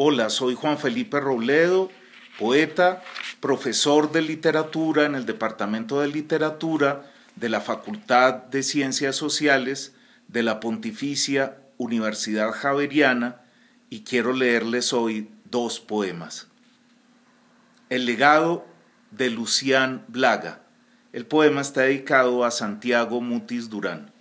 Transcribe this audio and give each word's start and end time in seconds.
Hola, 0.00 0.30
soy 0.30 0.54
Juan 0.54 0.78
Felipe 0.78 1.18
Robledo, 1.18 1.90
poeta, 2.38 3.02
profesor 3.40 4.12
de 4.12 4.22
literatura 4.22 5.06
en 5.06 5.16
el 5.16 5.26
Departamento 5.26 6.00
de 6.00 6.06
Literatura 6.06 7.10
de 7.34 7.48
la 7.48 7.60
Facultad 7.60 8.34
de 8.34 8.62
Ciencias 8.62 9.16
Sociales 9.16 9.96
de 10.28 10.44
la 10.44 10.60
Pontificia 10.60 11.58
Universidad 11.78 12.52
Javeriana 12.52 13.40
y 13.90 14.02
quiero 14.04 14.32
leerles 14.32 14.92
hoy 14.92 15.30
dos 15.50 15.80
poemas. 15.80 16.46
El 17.90 18.06
legado 18.06 18.68
de 19.10 19.30
Lucián 19.30 20.04
Blaga. 20.06 20.60
El 21.12 21.26
poema 21.26 21.60
está 21.60 21.80
dedicado 21.80 22.44
a 22.44 22.52
Santiago 22.52 23.20
Mutis 23.20 23.68
Durán. 23.68 24.12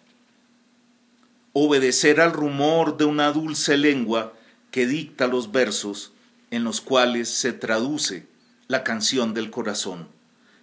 Obedecer 1.53 2.19
al 2.19 2.33
rumor 2.33 2.97
de 2.97 3.05
una 3.05 3.31
dulce 3.31 3.77
lengua 3.77 4.33
que 4.77 4.85
dicta 4.85 5.25
los 5.25 5.51
versos 5.51 6.13
en 6.51 6.63
los 6.63 6.81
cuales 6.81 7.29
se 7.29 7.51
traduce 7.51 8.27
la 8.67 8.83
canción 8.83 9.33
del 9.33 9.49
corazón. 9.49 10.07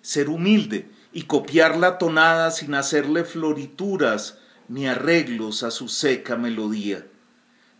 Ser 0.03 0.29
humilde 0.29 0.89
y 1.13 1.23
copiar 1.23 1.77
la 1.77 1.99
tonada 1.99 2.53
sin 2.53 2.75
hacerle 2.75 3.25
florituras 3.25 4.39
ni 4.69 4.87
arreglos 4.87 5.65
a 5.65 5.73
su 5.73 5.89
seca 5.89 6.37
melodía. 6.37 7.05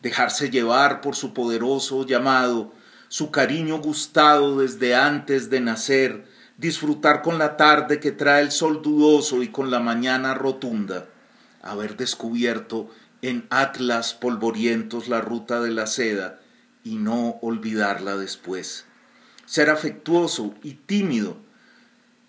Dejarse 0.03 0.51
llevar 0.51 1.01
por 1.03 1.15
su 1.15 1.33
poderoso 1.35 2.05
llamado, 2.05 2.73
su 3.07 3.31
cariño 3.31 3.79
gustado 3.79 4.59
desde 4.59 4.97
antes 4.97 5.51
de 5.51 5.61
nacer, 5.61 6.27
disfrutar 6.59 7.23
con 7.23 7.39
la 7.39 7.57
tarde 7.57 8.01
que 8.01 8.11
trae 8.11 8.43
el 8.43 8.51
sol 8.51 8.83
dudoso 8.83 9.41
y 9.45 9.51
con 9.51 9.71
la 9.71 9.79
mañana 9.79 10.35
rotunda, 10.35 11.07
haber 11.63 11.97
descubierto 11.97 12.91
en 13.25 13.47
atlas 13.49 14.13
polvorientos 14.13 15.09
la 15.09 15.23
ruta 15.23 15.63
de 15.63 15.71
la 15.71 15.87
seda 15.87 16.41
y 16.83 16.97
no 16.97 17.39
olvidarla 17.41 18.17
después. 18.17 18.85
Ser 19.47 19.71
afectuoso 19.71 20.55
y 20.63 20.75
tímido, 20.75 21.39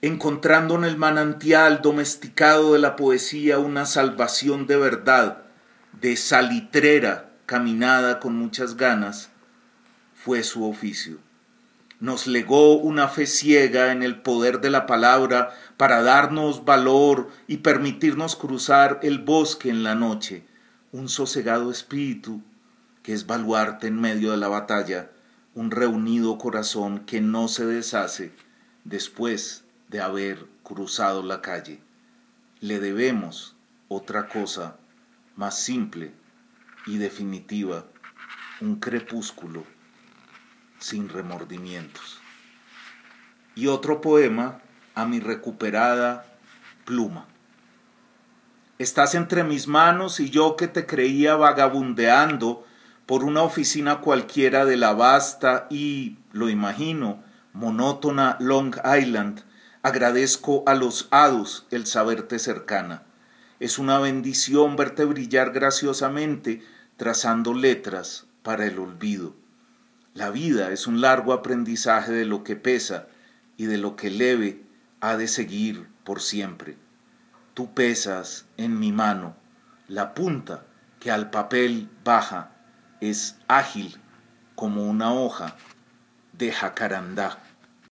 encontrando 0.01 0.75
en 0.75 0.85
el 0.85 0.95
manantial 0.95 1.81
domesticado 1.81 2.71
de 2.71 2.79
la 2.79 2.95
poesía 2.95 3.59
una 3.59 3.85
salvación 3.85 4.67
de 4.67 4.77
verdad, 4.77 5.43
de 5.99 6.15
salitrera 6.15 7.29
caminada 7.45 8.21
con 8.21 8.37
muchas 8.37 8.77
ganas, 8.77 9.31
fue 10.13 10.43
su 10.43 10.63
oficio. 10.63 11.17
Nos 11.99 12.25
legó 12.25 12.77
una 12.77 13.09
fe 13.09 13.27
ciega 13.27 13.91
en 13.91 14.01
el 14.01 14.21
poder 14.21 14.61
de 14.61 14.69
la 14.69 14.85
palabra 14.85 15.53
para 15.75 16.01
darnos 16.03 16.63
valor 16.63 17.29
y 17.47 17.57
permitirnos 17.57 18.37
cruzar 18.37 19.01
el 19.03 19.19
bosque 19.19 19.69
en 19.69 19.83
la 19.83 19.95
noche, 19.95 20.45
un 20.95 21.09
sosegado 21.09 21.71
espíritu 21.71 22.41
que 23.03 23.11
es 23.11 23.27
baluarte 23.27 23.87
en 23.87 23.99
medio 23.99 24.31
de 24.31 24.37
la 24.37 24.47
batalla, 24.47 25.11
un 25.53 25.69
reunido 25.69 26.37
corazón 26.37 26.99
que 26.99 27.19
no 27.19 27.49
se 27.49 27.65
deshace 27.65 28.31
después 28.85 29.65
de 29.89 29.99
haber 29.99 30.45
cruzado 30.63 31.21
la 31.21 31.41
calle. 31.41 31.81
Le 32.61 32.79
debemos 32.79 33.57
otra 33.89 34.29
cosa 34.29 34.77
más 35.35 35.59
simple 35.59 36.13
y 36.85 36.97
definitiva, 36.97 37.83
un 38.61 38.77
crepúsculo 38.77 39.65
sin 40.79 41.09
remordimientos. 41.09 42.21
Y 43.53 43.67
otro 43.67 43.99
poema 43.99 44.61
a 44.93 45.05
mi 45.05 45.19
recuperada 45.19 46.25
pluma. 46.85 47.27
Estás 48.77 49.15
entre 49.15 49.45
mis 49.45 49.69
manos 49.69 50.19
y 50.19 50.29
yo 50.29 50.57
que 50.57 50.67
te 50.67 50.85
creía 50.85 51.37
vagabundeando 51.37 52.65
por 53.05 53.23
una 53.23 53.41
oficina 53.41 54.01
cualquiera 54.01 54.65
de 54.65 54.75
la 54.75 54.91
vasta 54.91 55.65
y, 55.69 56.17
lo 56.33 56.49
imagino, 56.49 57.23
monótona 57.53 58.35
Long 58.41 58.75
Island, 58.99 59.43
agradezco 59.81 60.63
a 60.67 60.73
los 60.73 61.07
hados 61.11 61.67
el 61.71 61.85
saberte 61.85 62.37
cercana. 62.37 63.03
Es 63.61 63.79
una 63.79 63.97
bendición 63.99 64.75
verte 64.75 65.05
brillar 65.05 65.53
graciosamente 65.53 66.61
trazando 66.97 67.53
letras 67.53 68.25
para 68.43 68.65
el 68.65 68.77
olvido. 68.79 69.35
La 70.13 70.31
vida 70.31 70.73
es 70.73 70.85
un 70.85 70.99
largo 70.99 71.31
aprendizaje 71.31 72.11
de 72.11 72.25
lo 72.25 72.43
que 72.43 72.57
pesa 72.57 73.07
y 73.55 73.67
de 73.67 73.77
lo 73.77 73.95
que 73.95 74.09
leve 74.09 74.63
ha 74.99 75.15
de 75.15 75.29
seguir 75.29 75.87
por 76.03 76.19
siempre. 76.19 76.75
Tú 77.55 77.73
pesas 77.73 78.47
en 78.57 78.77
mi 78.79 78.91
mano, 78.91 79.37
la 79.87 80.13
punta 80.13 80.65
que 80.99 81.09
al 81.09 81.29
papel 81.29 81.89
baja 82.03 82.51
es 82.99 83.37
ágil 83.47 83.95
como 84.55 84.83
una 84.83 85.13
hoja 85.13 85.55
de 86.33 86.51
jacarandá. 86.51 87.37